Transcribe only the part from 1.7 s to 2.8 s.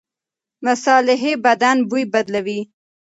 بوی بدلوي.